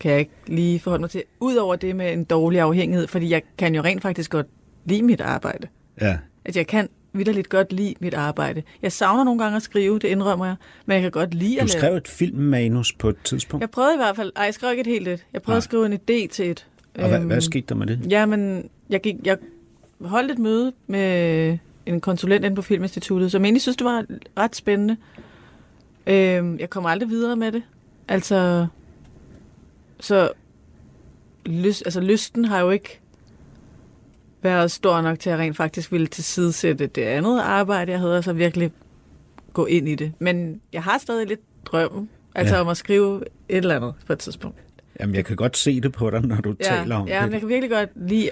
kan 0.00 0.10
jeg 0.10 0.18
ikke 0.20 0.32
lige 0.46 0.80
forholde 0.80 1.00
mig 1.00 1.10
til. 1.10 1.22
Udover 1.40 1.76
det 1.76 1.96
med 1.96 2.12
en 2.12 2.24
dårlig 2.24 2.60
afhængighed, 2.60 3.06
fordi 3.06 3.30
jeg 3.30 3.42
kan 3.58 3.74
jo 3.74 3.82
rent 3.82 4.02
faktisk 4.02 4.30
godt 4.30 4.46
lide 4.84 5.02
mit 5.02 5.20
arbejde. 5.20 5.68
Ja. 6.00 6.18
Altså, 6.44 6.58
jeg 6.60 6.66
kan 6.66 6.88
vidderligt 7.12 7.48
godt 7.48 7.72
lide 7.72 7.94
mit 8.00 8.14
arbejde. 8.14 8.62
Jeg 8.82 8.92
savner 8.92 9.24
nogle 9.24 9.42
gange 9.42 9.56
at 9.56 9.62
skrive, 9.62 9.98
det 9.98 10.08
indrømmer 10.08 10.46
jeg, 10.46 10.54
men 10.86 10.94
jeg 10.94 11.02
kan 11.02 11.10
godt 11.10 11.34
lide 11.34 11.54
Du 11.56 11.60
at 11.60 11.74
lave. 11.74 11.80
skrev 11.80 11.96
et 11.96 12.08
filmmanus 12.08 12.92
på 12.92 13.08
et 13.08 13.16
tidspunkt. 13.24 13.60
Jeg 13.60 13.70
prøvede 13.70 13.94
i 13.94 13.96
hvert 13.96 14.16
fald, 14.16 14.32
ej, 14.36 14.44
jeg 14.44 14.54
skrev 14.54 14.70
ikke 14.70 14.80
et 14.80 14.86
helt 14.86 15.08
et. 15.08 15.24
Jeg 15.32 15.42
prøvede 15.42 15.54
Nej. 15.54 15.58
at 15.58 15.62
skrive 15.64 15.86
en 15.86 15.92
idé 15.92 16.28
til 16.28 16.50
et. 16.50 16.66
Og 16.98 17.08
hvad, 17.08 17.18
Øhm, 17.18 17.26
hvad 17.26 17.40
skete 17.40 17.66
der 17.68 17.74
med 17.74 17.86
det? 17.86 18.00
Ja, 18.10 18.26
men 18.26 18.68
jeg, 18.90 19.00
gik, 19.00 19.14
jeg 19.24 19.38
holdt 20.00 20.30
et 20.32 20.38
møde 20.38 20.72
med 20.86 21.58
en 21.86 22.00
konsulent 22.00 22.44
inde 22.44 22.56
på 22.56 22.62
Filminstituttet, 22.62 23.32
som 23.32 23.44
egentlig 23.44 23.62
synes, 23.62 23.76
det 23.76 23.84
var 23.84 24.04
ret 24.38 24.56
spændende. 24.56 24.96
Øhm, 26.06 26.58
jeg 26.58 26.70
kommer 26.70 26.90
aldrig 26.90 27.08
videre 27.08 27.36
med 27.36 27.52
det. 27.52 27.62
Altså, 28.08 28.66
så 30.00 30.30
lyst, 31.46 31.82
altså, 31.86 32.00
lysten 32.00 32.44
har 32.44 32.60
jo 32.60 32.70
ikke 32.70 33.00
været 34.42 34.70
stor 34.70 35.00
nok 35.00 35.18
til, 35.18 35.30
at 35.30 35.38
jeg 35.38 35.40
rent 35.46 35.56
faktisk 35.56 35.92
ville 35.92 36.06
tilsidesætte 36.06 36.86
det 36.86 37.02
andet 37.02 37.40
arbejde, 37.40 37.92
jeg 37.92 38.00
havde, 38.00 38.18
og 38.18 38.24
så 38.24 38.32
virkelig 38.32 38.72
gå 39.52 39.66
ind 39.66 39.88
i 39.88 39.94
det. 39.94 40.12
Men 40.18 40.60
jeg 40.72 40.82
har 40.82 40.98
stadig 40.98 41.26
lidt 41.26 41.40
drømmen, 41.64 42.08
altså 42.34 42.54
Ja. 42.54 42.58
ja. 42.58 42.64
om 42.64 42.68
at 42.68 42.76
skrive 42.76 43.20
et 43.48 43.56
eller 43.56 43.76
andet 43.76 43.94
på 44.06 44.12
et 44.12 44.18
tidspunkt. 44.18 44.58
Jamen, 45.00 45.14
jeg 45.14 45.24
kan 45.24 45.36
godt 45.36 45.56
se 45.56 45.80
det 45.80 45.92
på 45.92 46.10
dig, 46.10 46.22
når 46.22 46.36
du 46.36 46.54
Ja, 46.60 46.64
taler 46.64 46.96
om 46.96 47.08
ja, 47.08 47.22
det. 47.26 47.32
jeg 47.32 47.40
kan 47.40 47.48
virkelig 47.48 47.70
godt 47.70 48.08
lide 48.08 48.30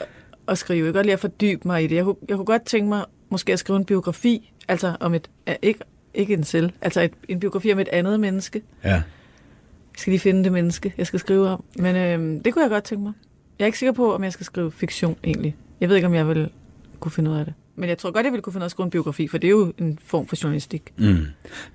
at 0.48 0.58
skrive. 0.58 0.78
Jeg 0.78 0.92
kan 0.92 0.92
godt 0.98 1.06
lide 1.06 1.12
at 1.12 1.20
fordybe 1.20 1.60
mig 1.68 1.84
i 1.84 1.86
det. 1.86 1.96
Jeg 1.96 2.04
kunne, 2.04 2.16
jeg 2.28 2.36
kunne 2.36 2.44
godt 2.46 2.64
tænke 2.64 2.88
mig 2.88 3.04
måske 3.34 3.52
at 3.52 3.58
skrive 3.58 3.76
en 3.76 3.84
biografi, 3.84 4.52
altså 4.68 4.96
om 5.00 5.14
et, 5.14 5.30
ikke, 5.62 5.80
ikke 6.14 6.34
en 6.34 6.44
selv, 6.44 6.70
altså 6.80 7.00
et, 7.00 7.12
en 7.28 7.40
biografi 7.40 7.72
om 7.72 7.78
et 7.78 7.88
andet 7.88 8.20
menneske. 8.20 8.62
Ja. 8.84 8.90
Jeg 8.90 9.02
skal 9.96 10.10
lige 10.10 10.20
finde 10.20 10.44
det 10.44 10.52
menneske, 10.52 10.94
jeg 10.98 11.06
skal 11.06 11.20
skrive 11.20 11.48
om. 11.48 11.64
Men 11.78 11.96
øhm, 11.96 12.42
det 12.42 12.52
kunne 12.52 12.62
jeg 12.62 12.70
godt 12.70 12.84
tænke 12.84 13.02
mig. 13.04 13.12
Jeg 13.58 13.64
er 13.64 13.66
ikke 13.66 13.78
sikker 13.78 13.92
på, 13.92 14.14
om 14.14 14.24
jeg 14.24 14.32
skal 14.32 14.46
skrive 14.46 14.72
fiktion 14.72 15.16
egentlig. 15.24 15.56
Jeg 15.80 15.88
ved 15.88 15.96
ikke, 15.96 16.06
om 16.06 16.14
jeg 16.14 16.28
vil 16.28 16.50
kunne 17.00 17.12
finde 17.12 17.30
ud 17.30 17.36
af 17.36 17.44
det. 17.44 17.54
Men 17.76 17.88
jeg 17.88 17.98
tror 17.98 18.10
godt, 18.10 18.24
jeg 18.24 18.32
ville 18.32 18.42
kunne 18.42 18.52
finde 18.52 18.62
ud 18.62 18.64
af 18.64 18.66
at 18.66 18.70
skrive 18.70 18.84
en 18.84 18.90
biografi, 18.90 19.28
for 19.28 19.38
det 19.38 19.48
er 19.48 19.50
jo 19.50 19.72
en 19.78 19.98
form 20.04 20.26
for 20.26 20.36
journalistik. 20.42 20.92
Mm. 20.96 21.16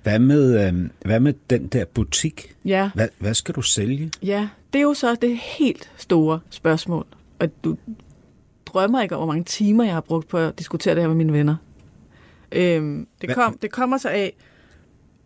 Hvad, 0.02 0.18
med, 0.18 0.66
øh, 0.66 0.90
hvad 1.04 1.20
med 1.20 1.34
den 1.50 1.66
der 1.66 1.84
butik? 1.84 2.54
Ja, 2.64 2.90
Hvad, 2.94 3.08
hvad 3.18 3.34
skal 3.34 3.54
du 3.54 3.62
sælge? 3.62 4.10
Ja, 4.22 4.48
det 4.72 4.78
er 4.78 4.82
jo 4.82 4.94
så 4.94 5.14
det 5.14 5.38
helt 5.58 5.90
store 5.96 6.40
spørgsmål. 6.50 7.06
Og 7.38 7.48
du 7.64 7.76
drømmer 8.72 9.02
ikke 9.02 9.14
om, 9.16 9.18
hvor 9.18 9.26
mange 9.26 9.44
timer 9.44 9.84
jeg 9.84 9.94
har 9.94 10.00
brugt 10.00 10.28
på 10.28 10.38
at 10.38 10.58
diskutere 10.58 10.94
det 10.94 11.02
her 11.02 11.08
med 11.08 11.16
mine 11.16 11.32
venner. 11.32 11.56
Øhm, 12.52 13.06
det, 13.20 13.34
kom, 13.34 13.58
det 13.62 13.72
kommer 13.72 13.98
så 13.98 14.08
af... 14.08 14.32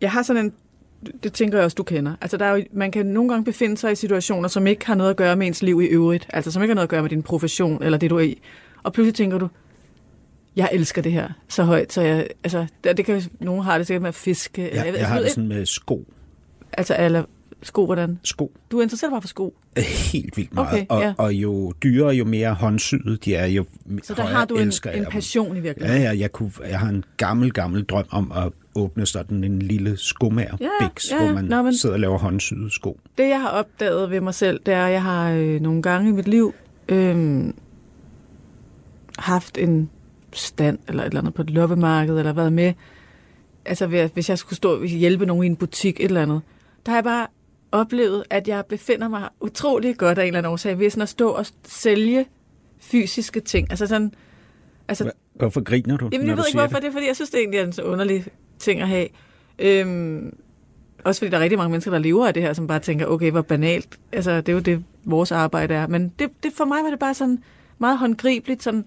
Jeg 0.01 0.11
har 0.11 0.23
sådan 0.23 0.45
en... 0.45 0.53
Det 1.23 1.33
tænker 1.33 1.57
jeg 1.57 1.65
også, 1.65 1.75
du 1.75 1.83
kender. 1.83 2.15
Altså, 2.21 2.37
der 2.37 2.45
er 2.45 2.55
jo, 2.55 2.63
man 2.73 2.91
kan 2.91 3.05
nogle 3.05 3.29
gange 3.29 3.45
befinde 3.45 3.77
sig 3.77 3.91
i 3.91 3.95
situationer, 3.95 4.47
som 4.49 4.67
ikke 4.67 4.85
har 4.85 4.95
noget 4.95 5.09
at 5.09 5.15
gøre 5.15 5.35
med 5.35 5.47
ens 5.47 5.61
liv 5.61 5.81
i 5.81 5.85
øvrigt. 5.85 6.27
Altså, 6.33 6.51
som 6.51 6.61
ikke 6.61 6.71
har 6.71 6.75
noget 6.75 6.85
at 6.85 6.89
gøre 6.89 7.01
med 7.01 7.09
din 7.09 7.23
profession, 7.23 7.83
eller 7.83 7.97
det, 7.97 8.09
du 8.09 8.15
er 8.17 8.21
i. 8.21 8.41
Og 8.83 8.93
pludselig 8.93 9.15
tænker 9.15 9.37
du, 9.37 9.47
jeg 10.55 10.69
elsker 10.73 11.01
det 11.01 11.11
her 11.11 11.29
så 11.47 11.63
højt, 11.63 11.93
så 11.93 12.01
jeg... 12.01 12.27
Altså, 12.43 12.65
det, 12.83 12.97
det 12.97 13.05
kan 13.05 13.21
nogen 13.39 13.63
har 13.63 13.77
det 13.77 13.87
sikkert 13.87 14.01
med 14.01 14.09
at 14.09 14.15
fiske. 14.15 14.69
eller 14.69 14.83
Jeg, 14.83 14.93
ved- 14.93 14.99
jeg 14.99 15.07
har 15.07 15.15
ved 15.15 15.23
det 15.23 15.31
sådan 15.31 15.47
med 15.47 15.65
sko. 15.65 16.05
Altså, 16.73 16.95
eller 16.99 17.23
Sko, 17.65 17.85
hvordan? 17.85 18.19
Sko. 18.23 18.51
Du 18.71 18.81
interesserer 18.81 19.09
dig 19.09 19.13
bare 19.13 19.21
for 19.21 19.27
sko. 19.27 19.55
Helt 20.13 20.37
vildt 20.37 20.53
meget. 20.53 20.67
Okay, 20.73 20.85
og, 20.89 21.01
ja. 21.01 21.13
og 21.17 21.33
jo 21.33 21.71
dyrere, 21.83 22.13
jo 22.13 22.25
mere 22.25 22.53
håndsyet 22.53 23.25
de 23.25 23.35
er, 23.35 23.45
jo 23.45 23.65
Så 24.03 24.13
der 24.13 24.23
har 24.23 24.45
du 24.45 24.55
en, 24.55 24.71
en 24.95 25.05
passion 25.11 25.57
i 25.57 25.59
virkeligheden. 25.59 26.01
Ja, 26.01 26.11
ja, 26.11 26.19
jeg, 26.19 26.31
kunne, 26.31 26.51
jeg 26.69 26.79
har 26.79 26.89
en 26.89 27.03
gammel, 27.17 27.53
gammel 27.53 27.83
drøm 27.83 28.05
om 28.11 28.31
at 28.35 28.51
åbne 28.75 29.05
sådan 29.05 29.43
en 29.43 29.59
lille 29.61 29.97
skomær 29.97 30.57
Ja, 30.61 30.67
biks, 30.87 31.11
ja, 31.11 31.17
hvor 31.17 31.25
ja. 31.25 31.33
man 31.33 31.45
Nå, 31.45 31.61
men- 31.61 31.77
sidder 31.77 31.95
og 31.95 31.99
laver 31.99 32.17
håndsyede 32.17 32.71
sko. 32.71 32.99
Det, 33.17 33.29
jeg 33.29 33.41
har 33.41 33.49
opdaget 33.49 34.09
ved 34.11 34.21
mig 34.21 34.33
selv, 34.33 34.59
det 34.65 34.73
er, 34.73 34.85
at 34.85 34.91
jeg 34.91 35.03
har 35.03 35.31
øh, 35.31 35.61
nogle 35.61 35.81
gange 35.81 36.09
i 36.09 36.13
mit 36.13 36.27
liv 36.27 36.53
øh, 36.89 37.45
haft 39.19 39.57
en 39.57 39.89
stand 40.33 40.79
eller 40.87 41.03
et 41.03 41.07
eller 41.07 41.21
andet 41.21 41.33
på 41.33 41.41
et 41.41 41.49
loppemarked, 41.49 42.17
eller 42.17 42.33
været 42.33 42.53
med, 42.53 42.73
altså 43.65 44.07
hvis 44.13 44.29
jeg 44.29 44.37
skulle 44.37 44.57
stå 44.57 44.79
og 44.79 44.85
hjælpe 44.85 45.25
nogen 45.25 45.43
i 45.43 45.47
en 45.47 45.55
butik, 45.55 45.99
et 45.99 46.05
eller 46.05 46.21
andet, 46.21 46.41
der 46.85 46.91
har 46.91 46.97
jeg 46.97 47.03
bare 47.03 47.27
oplevet, 47.75 48.23
at 48.29 48.47
jeg 48.47 48.63
befinder 48.69 49.07
mig 49.07 49.29
utrolig 49.41 49.97
godt 49.97 50.17
af 50.17 50.23
en 50.23 50.27
eller 50.27 50.37
anden 50.37 50.51
årsag 50.51 50.79
ved 50.79 50.89
sådan 50.89 51.01
at 51.01 51.09
stå 51.09 51.29
og 51.29 51.45
sælge 51.65 52.25
fysiske 52.79 53.39
ting. 53.39 53.67
Altså 53.69 53.87
sådan, 53.87 54.11
altså 54.87 55.03
Hva- 55.03 55.11
Hvorfor 55.35 55.63
griner 55.63 55.97
du, 55.97 56.09
Jamen, 56.11 56.27
jeg 56.27 56.37
ved 56.37 56.43
ikke, 56.47 56.59
hvorfor 56.59 56.79
det 56.79 56.87
er, 56.87 56.91
fordi 56.91 57.07
jeg 57.07 57.15
synes, 57.15 57.29
det 57.29 57.39
egentlig 57.39 57.59
er 57.59 57.63
en 57.65 57.73
så 57.73 57.81
underlig 57.83 58.25
ting 58.59 58.81
at 58.81 58.87
have. 58.87 59.07
Øhm, 59.59 60.37
også 61.03 61.19
fordi 61.21 61.31
der 61.31 61.37
er 61.37 61.41
rigtig 61.41 61.57
mange 61.57 61.69
mennesker, 61.71 61.91
der 61.91 61.97
lever 61.99 62.27
af 62.27 62.33
det 62.33 62.43
her, 62.43 62.53
som 62.53 62.67
bare 62.67 62.79
tænker, 62.79 63.05
okay, 63.05 63.31
hvor 63.31 63.41
banalt. 63.41 63.99
Altså, 64.11 64.31
det 64.41 64.49
er 64.49 64.53
jo 64.53 64.59
det, 64.59 64.83
vores 65.05 65.31
arbejde 65.31 65.73
er. 65.73 65.87
Men 65.87 66.11
det, 66.19 66.29
det, 66.43 66.51
for 66.53 66.65
mig 66.65 66.83
var 66.83 66.89
det 66.89 66.99
bare 66.99 67.13
sådan 67.13 67.43
meget 67.79 67.97
håndgribeligt, 67.97 68.63
sådan, 68.63 68.85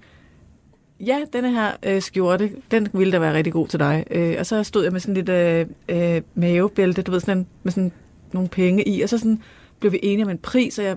ja, 1.00 1.18
denne 1.32 1.50
her 1.52 1.72
øh, 1.82 2.02
skjorte, 2.02 2.50
den 2.70 2.88
ville 2.92 3.12
da 3.12 3.18
være 3.18 3.34
rigtig 3.34 3.52
god 3.52 3.68
til 3.68 3.78
dig. 3.78 4.04
Øh, 4.10 4.36
og 4.38 4.46
så 4.46 4.62
stod 4.62 4.82
jeg 4.82 4.92
med 4.92 5.00
sådan 5.00 5.14
lidt 5.14 5.28
øh, 5.28 5.66
øh, 5.88 6.22
mavebælte, 6.34 7.02
du 7.02 7.10
ved, 7.10 7.20
sådan 7.20 7.38
en, 7.38 7.46
med 7.62 7.72
sådan 7.72 7.92
nogle 8.32 8.48
penge 8.48 8.88
i, 8.88 9.02
og 9.02 9.08
så 9.08 9.18
sådan 9.18 9.42
blev 9.80 9.92
vi 9.92 9.98
enige 10.02 10.24
om 10.24 10.30
en 10.30 10.38
pris, 10.38 10.78
og 10.78 10.84
jeg 10.84 10.96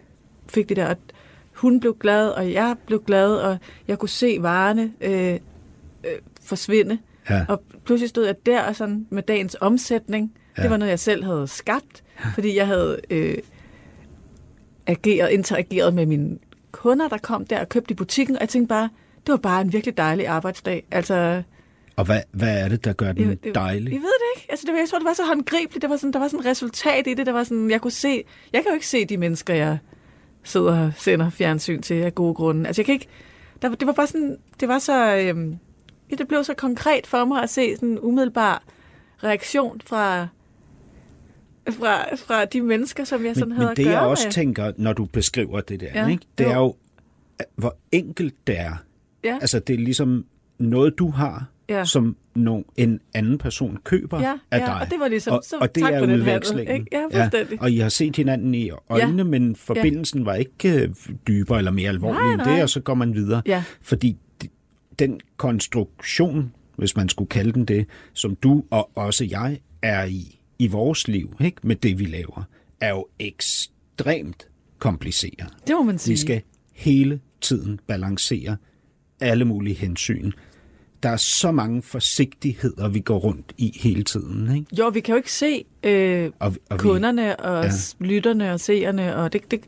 fik 0.49 0.69
det 0.69 0.77
der, 0.77 0.87
at 0.87 0.97
hun 1.53 1.79
blev 1.79 1.97
glad, 1.99 2.29
og 2.29 2.51
jeg 2.51 2.75
blev 2.85 3.03
glad, 3.03 3.35
og 3.35 3.57
jeg 3.87 3.99
kunne 3.99 4.09
se 4.09 4.37
varerne 4.41 4.93
øh, 5.01 5.33
øh, 5.33 5.39
forsvinde. 6.41 6.97
Ja. 7.29 7.45
Og 7.47 7.63
pludselig 7.85 8.09
stod 8.09 8.25
jeg 8.25 8.35
der 8.45 8.63
og 8.63 8.75
sådan 8.75 9.07
med 9.09 9.23
dagens 9.23 9.57
omsætning. 9.61 10.31
Ja. 10.35 10.41
Ja. 10.57 10.63
Det 10.63 10.71
var 10.71 10.77
noget, 10.77 10.89
jeg 10.89 10.99
selv 10.99 11.23
havde 11.23 11.47
skabt, 11.47 12.03
fordi 12.33 12.55
jeg 12.55 12.67
havde 12.67 13.01
øh, 13.09 13.37
ageret, 14.87 15.29
interageret 15.29 15.93
med 15.93 16.05
mine 16.05 16.37
kunder, 16.71 17.07
der 17.07 17.17
kom 17.17 17.45
der 17.45 17.59
og 17.59 17.69
købte 17.69 17.91
i 17.91 17.95
butikken, 17.95 18.35
og 18.35 18.41
jeg 18.41 18.49
tænkte 18.49 18.67
bare, 18.67 18.89
det 19.25 19.31
var 19.31 19.37
bare 19.37 19.61
en 19.61 19.73
virkelig 19.73 19.97
dejlig 19.97 20.27
arbejdsdag. 20.27 20.83
Altså, 20.91 21.43
Og 21.95 22.05
hvad, 22.05 22.21
hvad 22.31 22.63
er 22.63 22.69
det, 22.69 22.85
der 22.85 22.93
gør 22.93 23.11
den 23.11 23.29
det, 23.29 23.43
det, 23.43 23.55
dejlig? 23.55 23.91
Jeg 23.93 23.99
ved 24.01 24.07
det 24.07 24.41
ikke. 24.41 24.47
Altså, 24.51 24.65
det, 24.69 24.79
jeg 24.79 24.87
tror, 24.89 24.97
det 24.99 25.05
var 25.05 25.13
så 25.13 25.23
håndgribeligt. 25.27 25.81
Der 25.81 25.87
var 25.87 25.97
sådan, 25.97 26.13
der 26.13 26.19
var 26.19 26.27
sådan 26.27 26.39
et 26.39 26.45
resultat 26.45 27.07
i 27.07 27.13
det. 27.13 27.25
Der 27.25 27.31
var 27.33 27.43
sådan, 27.43 27.69
jeg 27.69 27.81
kunne 27.81 27.91
se, 27.91 28.23
jeg 28.53 28.61
kan 28.61 28.69
jo 28.69 28.73
ikke 28.73 28.87
se 28.87 29.05
de 29.05 29.17
mennesker, 29.17 29.53
jeg 29.53 29.77
sidder 30.43 30.85
og 30.85 30.91
sender 30.97 31.29
fjernsyn 31.29 31.81
til 31.81 31.93
af 31.93 32.15
gode 32.15 32.33
grunde. 32.33 32.67
Altså, 32.67 32.81
jeg 32.81 32.85
kan 32.85 32.93
ikke, 32.93 33.07
der, 33.61 33.69
det 33.75 33.87
var 33.87 33.93
bare 33.93 34.07
sådan, 34.07 34.37
det 34.59 34.67
var 34.67 34.79
så, 34.79 35.15
øhm, 35.15 35.57
ja, 36.11 36.15
det 36.15 36.27
blev 36.27 36.43
så 36.43 36.53
konkret 36.53 37.07
for 37.07 37.25
mig 37.25 37.43
at 37.43 37.49
se 37.49 37.75
sådan 37.75 37.89
en 37.89 37.99
umiddelbar 37.99 38.63
reaktion 39.23 39.81
fra, 39.85 40.27
fra, 41.69 42.15
fra 42.15 42.45
de 42.45 42.61
mennesker, 42.61 43.03
som 43.03 43.25
jeg 43.25 43.35
sådan 43.35 43.49
men, 43.49 43.57
havde 43.57 43.67
men 43.69 43.75
det 43.77 43.83
at 43.83 43.87
gøre 43.87 43.99
jeg 44.01 44.07
også 44.09 44.25
med. 44.27 44.31
tænker, 44.31 44.71
når 44.77 44.93
du 44.93 45.05
beskriver 45.05 45.61
det 45.61 45.79
der, 45.79 45.87
Ja, 45.93 46.07
ikke? 46.07 46.23
det 46.37 46.47
er 46.47 46.53
jo. 46.55 46.63
jo, 46.63 46.75
at- 47.39 47.45
hvor 47.55 47.75
enkelt 47.91 48.47
det 48.47 48.59
er. 48.59 48.73
Ja. 49.23 49.37
Altså, 49.41 49.59
det 49.59 49.73
er 49.73 49.77
ligesom 49.79 50.25
noget, 50.59 50.99
du 50.99 51.09
har, 51.09 51.45
Ja. 51.77 51.85
som 51.85 52.15
no, 52.35 52.61
en 52.77 52.99
anden 53.13 53.37
person 53.37 53.77
køber 53.83 54.19
Ja, 54.21 54.33
af 54.51 54.59
ja, 54.59 54.65
dig. 54.65 54.81
og 54.81 54.89
det 54.89 54.99
var 54.99 55.07
ligesom, 55.07 55.33
og, 55.33 55.41
så 55.43 55.55
og 55.61 55.75
det 55.75 55.83
tak 55.83 55.93
er 55.93 55.99
for 55.99 56.05
den 56.05 56.09
handel, 56.09 56.27
udvekslingen. 56.29 56.75
ikke? 56.75 56.87
Ja, 56.91 57.21
fuldstændig. 57.21 57.61
og 57.61 57.71
I 57.71 57.77
har 57.77 57.89
set 57.89 58.15
hinanden 58.15 58.55
i 58.55 58.71
øjnene, 58.89 59.23
men 59.23 59.55
forbindelsen 59.55 60.25
var 60.25 60.33
ikke 60.35 60.73
øh, 60.81 60.89
dybere 61.27 61.57
eller 61.57 61.71
mere 61.71 61.89
alvorlig 61.89 62.21
Nej, 62.21 62.31
end 62.31 62.37
nej. 62.41 62.53
det, 62.53 62.63
og 62.63 62.69
så 62.69 62.79
går 62.79 62.93
man 62.93 63.13
videre. 63.15 63.41
Ja. 63.45 63.63
Fordi 63.81 64.17
de- 64.43 64.47
den 64.99 65.19
konstruktion, 65.37 66.53
hvis 66.77 66.95
man 66.95 67.09
skulle 67.09 67.29
kalde 67.29 67.51
den 67.53 67.65
det, 67.65 67.85
som 68.13 68.35
du 68.35 68.63
og 68.69 68.89
også 68.95 69.25
jeg 69.25 69.59
er 69.81 70.05
i, 70.05 70.39
i 70.59 70.67
vores 70.67 71.07
liv, 71.07 71.35
ikke, 71.41 71.57
med 71.63 71.75
det 71.75 71.99
vi 71.99 72.05
laver, 72.05 72.43
er 72.81 72.89
jo 72.89 73.05
ekstremt 73.19 74.47
kompliceret. 74.79 75.47
Det 75.67 75.75
må 75.75 75.83
man 75.83 75.97
sige. 75.97 76.11
Vi 76.13 76.17
skal 76.17 76.41
hele 76.73 77.19
tiden 77.41 77.79
balancere 77.87 78.57
alle 79.19 79.45
mulige 79.45 79.75
hensyn. 79.75 80.31
Der 81.03 81.09
er 81.09 81.17
så 81.17 81.51
mange 81.51 81.81
forsigtigheder, 81.81 82.89
vi 82.89 82.99
går 82.99 83.17
rundt 83.17 83.53
i 83.57 83.79
hele 83.81 84.03
tiden. 84.03 84.55
Ikke? 84.55 84.75
Jo, 84.75 84.87
vi 84.87 84.99
kan 84.99 85.13
jo 85.13 85.17
ikke 85.17 85.31
se 85.31 85.65
øh, 85.83 86.31
Og, 86.39 86.47
og 86.47 86.53
vi, 86.73 86.77
kunderne 86.77 87.39
og 87.39 87.63
ja. 87.63 87.71
lytterne 87.99 88.53
og 88.53 88.59
seerne, 88.59 89.15
og 89.15 89.33
det, 89.33 89.51
det 89.51 89.61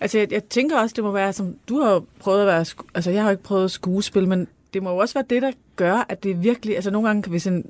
altså 0.00 0.18
jeg, 0.18 0.32
jeg 0.32 0.44
tænker 0.44 0.78
også, 0.78 0.92
det 0.94 1.04
må 1.04 1.10
være, 1.10 1.32
som 1.32 1.54
du 1.68 1.80
har 1.80 2.02
prøvet 2.20 2.40
at 2.40 2.46
være, 2.46 2.64
altså 2.94 3.10
jeg 3.10 3.22
har 3.22 3.28
jo 3.28 3.32
ikke 3.32 3.42
prøvet 3.42 3.70
skuespil, 3.70 4.28
men 4.28 4.48
det 4.74 4.82
må 4.82 4.90
jo 4.90 4.96
også 4.96 5.14
være 5.14 5.24
det, 5.30 5.42
der 5.42 5.52
gør, 5.76 6.06
at 6.08 6.22
det 6.22 6.42
virkelig, 6.42 6.74
altså 6.74 6.90
nogle 6.90 7.08
gange 7.08 7.22
kan 7.22 7.32
vi 7.32 7.42
en 7.46 7.64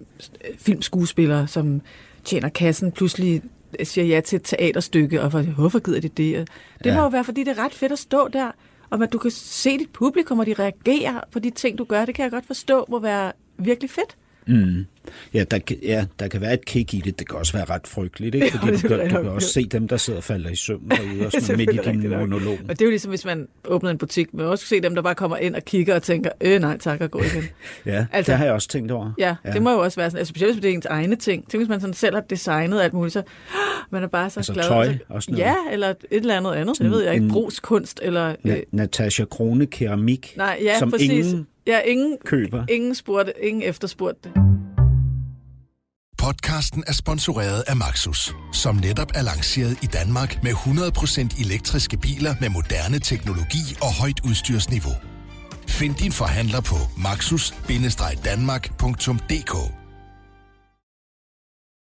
øh, 0.49 0.59
filmskuespiller, 0.59 1.47
som 1.47 1.81
tjener 2.25 2.49
kassen, 2.49 2.93
pludselig 2.93 3.43
siger 3.83 4.05
ja 4.05 4.21
til 4.21 4.37
et 4.37 4.43
teaterstykke, 4.43 5.23
og 5.23 5.33
for, 5.33 5.43
hvorfor 5.43 5.79
gider 5.79 6.01
de 6.01 6.09
det? 6.09 6.49
Det 6.79 6.91
ja. 6.91 6.95
må 6.95 7.03
jo 7.03 7.09
være, 7.09 7.25
fordi 7.25 7.45
det 7.45 7.59
er 7.59 7.65
ret 7.65 7.75
fedt 7.75 7.93
at 7.93 7.99
stå 7.99 8.29
der, 8.29 8.51
og 8.91 9.03
at 9.03 9.13
du 9.13 9.19
kan 9.19 9.31
se 9.31 9.79
dit 9.79 9.91
publikum, 9.93 10.39
og 10.39 10.47
de 10.47 10.55
reagerer 10.55 11.21
på 11.33 11.39
de 11.39 11.51
ting, 11.51 11.79
du 11.79 11.85
gør. 11.85 12.05
Det 12.05 12.15
kan 12.15 12.23
jeg 12.23 12.31
godt 12.31 12.47
forstå, 12.47 12.85
må 12.89 12.99
være 12.99 13.33
virkelig 13.59 13.91
fedt. 13.91 14.17
Mm. 14.47 14.87
Ja, 15.35 15.45
der, 15.51 15.59
kan- 15.59 15.77
ja, 15.83 16.07
der 16.19 16.29
kan 16.29 16.41
være 16.41 16.55
et 16.55 16.65
kick 16.65 16.95
i 16.95 17.03
det. 17.05 17.19
Det 17.19 17.29
kan 17.29 17.39
også 17.39 17.53
være 17.53 17.65
ret 17.65 17.87
frygteligt, 17.87 18.35
ikke? 18.35 18.51
Fordi 18.59 18.73
det 18.73 18.83
du, 18.83 18.89
kan, 18.89 18.99
du 18.99 19.09
kan 19.23 19.29
også 19.29 19.49
se 19.53 19.65
dem, 19.67 19.89
der 19.89 19.97
sidder 19.97 20.17
og 20.17 20.25
falder 20.25 20.51
i 20.51 20.57
søvn 20.57 20.91
derude, 20.91 21.27
og 21.27 21.33
sådan 21.33 21.57
midt 21.67 21.71
i 21.75 21.79
din 21.91 22.09
monolog. 22.11 22.59
Og 22.63 22.69
det 22.69 22.81
er 22.81 22.85
jo 22.85 22.91
ligesom, 22.91 23.09
hvis 23.09 23.25
man 23.25 23.49
åbner 23.65 23.91
en 23.91 23.99
butik, 23.99 24.27
kan 24.27 24.41
også 24.41 24.67
se 24.67 24.81
dem, 24.81 24.95
der 24.95 25.03
bare 25.03 25.15
kommer 25.15 25.37
ind 25.37 25.55
og 25.55 25.63
kigger 25.65 25.95
og 25.95 26.03
tænker, 26.03 26.31
øh 26.41 26.61
nej 26.61 26.79
tak, 26.79 27.01
og 27.01 27.11
går 27.11 27.23
igen. 27.23 27.45
Ja, 27.87 28.07
Altså- 28.13 28.33
det 28.33 28.39
har 28.39 28.45
jeg 28.45 28.55
også 28.55 28.69
tænkt 28.69 28.91
over. 28.93 29.13
Ja, 29.19 29.37
ja, 29.45 29.53
det 29.53 29.63
må 29.63 29.71
jo 29.73 29.79
også 29.79 30.01
være 30.01 30.11
sådan, 30.11 30.19
altså 30.19 30.31
specielt 30.31 30.55
hvis 30.55 30.63
det 30.63 30.71
er 30.71 30.75
ens 30.75 30.87
egne 30.87 31.17
ting. 31.17 31.51
Tænk, 31.51 31.61
hvis 31.61 31.69
man 31.69 31.81
sådan 31.81 31.95
selv 31.95 32.15
har 32.15 32.23
designet 32.23 32.81
alt 32.81 32.93
muligt, 32.93 33.13
så 33.13 33.23
man 33.93 34.03
er 34.03 34.07
bare 34.09 34.31
så 34.31 34.41
Altså 34.41 34.53
glad. 34.53 34.65
tøj 34.65 34.87
så, 34.93 34.99
og 35.09 35.23
sådan 35.23 35.39
noget. 35.39 35.47
Ja, 35.47 35.55
eller 35.73 35.89
et 35.89 35.97
eller 36.11 36.37
andet 36.37 36.53
andet. 36.53 36.79
Det 36.79 36.91
ved 36.91 37.03
jeg 37.05 37.15
ikke. 37.15 37.29
Brugskunst, 37.29 38.01
eller... 38.03 38.35
Øh, 38.45 38.55
Na- 38.57 38.65
Natasha 38.73 39.25
Krone 39.25 39.67
Keramik, 39.67 40.35
nej, 40.37 40.59
ja, 40.63 40.79
som 40.79 40.91
præcis. 40.91 41.11
ingen 41.11 41.47
ja, 41.67 41.81
ingen, 41.81 42.19
køber. 42.25 42.65
ingen, 42.69 42.95
spurgte, 42.95 43.33
ingen 43.43 43.63
efterspurgte 43.63 44.29
det. 44.29 44.33
Podcasten 46.19 46.85
er 46.87 46.93
sponsoreret 46.93 47.65
af 47.67 47.77
Maxus, 47.77 48.35
som 48.53 48.77
netop 48.77 49.11
er 49.15 49.23
lanceret 49.23 49.79
i 49.83 49.87
Danmark 49.87 50.43
med 50.43 50.53
100% 50.53 51.45
elektriske 51.45 51.97
biler 51.97 52.35
med 52.41 52.49
moderne 52.49 52.99
teknologi 52.99 53.77
og 53.83 53.95
højt 54.01 54.21
udstyrsniveau. 54.25 54.95
Find 55.69 55.95
din 55.95 56.13
forhandler 56.13 56.61
på 56.61 56.77
maxus-danmark.dk 57.03 59.86